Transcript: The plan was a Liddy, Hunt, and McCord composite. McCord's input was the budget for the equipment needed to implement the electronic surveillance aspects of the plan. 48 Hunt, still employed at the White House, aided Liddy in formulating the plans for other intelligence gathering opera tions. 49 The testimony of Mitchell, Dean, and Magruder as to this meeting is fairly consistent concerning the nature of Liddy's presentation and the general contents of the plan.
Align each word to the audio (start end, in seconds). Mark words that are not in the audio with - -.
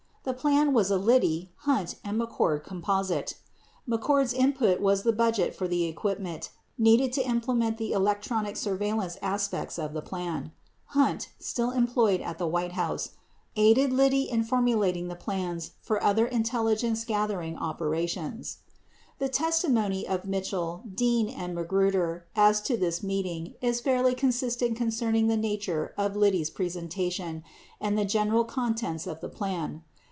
The 0.23 0.33
plan 0.35 0.71
was 0.73 0.91
a 0.91 0.99
Liddy, 0.99 1.49
Hunt, 1.61 1.95
and 2.03 2.21
McCord 2.21 2.63
composite. 2.63 3.37
McCord's 3.89 4.33
input 4.33 4.79
was 4.79 5.01
the 5.01 5.11
budget 5.11 5.55
for 5.55 5.67
the 5.67 5.85
equipment 5.85 6.51
needed 6.77 7.11
to 7.13 7.27
implement 7.27 7.79
the 7.79 7.91
electronic 7.91 8.55
surveillance 8.55 9.17
aspects 9.23 9.79
of 9.79 9.93
the 9.93 10.01
plan. 10.03 10.51
48 10.93 11.05
Hunt, 11.07 11.29
still 11.39 11.71
employed 11.71 12.21
at 12.21 12.37
the 12.37 12.45
White 12.45 12.73
House, 12.73 13.13
aided 13.55 13.91
Liddy 13.91 14.29
in 14.29 14.43
formulating 14.43 15.07
the 15.07 15.15
plans 15.15 15.71
for 15.81 16.01
other 16.03 16.27
intelligence 16.27 17.03
gathering 17.03 17.57
opera 17.57 18.05
tions. 18.05 18.59
49 19.17 19.17
The 19.17 19.29
testimony 19.29 20.07
of 20.07 20.25
Mitchell, 20.25 20.83
Dean, 20.93 21.29
and 21.29 21.55
Magruder 21.55 22.27
as 22.35 22.61
to 22.61 22.77
this 22.77 23.01
meeting 23.01 23.55
is 23.59 23.81
fairly 23.81 24.13
consistent 24.13 24.77
concerning 24.77 25.29
the 25.29 25.35
nature 25.35 25.95
of 25.97 26.15
Liddy's 26.15 26.51
presentation 26.51 27.43
and 27.81 27.97
the 27.97 28.05
general 28.05 28.45
contents 28.45 29.07
of 29.07 29.19
the 29.19 29.27
plan. 29.27 29.81